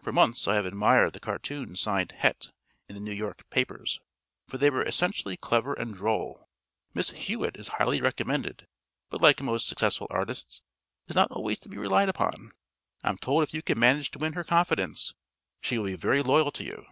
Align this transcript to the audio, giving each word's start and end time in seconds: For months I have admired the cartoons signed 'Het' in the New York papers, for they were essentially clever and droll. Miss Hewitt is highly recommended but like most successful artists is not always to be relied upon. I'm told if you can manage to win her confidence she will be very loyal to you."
For 0.00 0.12
months 0.12 0.46
I 0.46 0.54
have 0.54 0.66
admired 0.66 1.14
the 1.14 1.18
cartoons 1.18 1.80
signed 1.80 2.12
'Het' 2.12 2.52
in 2.88 2.94
the 2.94 3.00
New 3.00 3.10
York 3.10 3.50
papers, 3.50 3.98
for 4.46 4.56
they 4.56 4.70
were 4.70 4.84
essentially 4.84 5.36
clever 5.36 5.72
and 5.74 5.92
droll. 5.96 6.48
Miss 6.94 7.10
Hewitt 7.10 7.56
is 7.56 7.66
highly 7.66 8.00
recommended 8.00 8.68
but 9.10 9.20
like 9.20 9.42
most 9.42 9.66
successful 9.66 10.06
artists 10.10 10.62
is 11.08 11.16
not 11.16 11.32
always 11.32 11.58
to 11.58 11.68
be 11.68 11.76
relied 11.76 12.08
upon. 12.08 12.52
I'm 13.02 13.18
told 13.18 13.42
if 13.42 13.52
you 13.52 13.62
can 13.62 13.80
manage 13.80 14.12
to 14.12 14.18
win 14.20 14.34
her 14.34 14.44
confidence 14.44 15.12
she 15.60 15.76
will 15.76 15.86
be 15.86 15.96
very 15.96 16.22
loyal 16.22 16.52
to 16.52 16.62
you." 16.62 16.86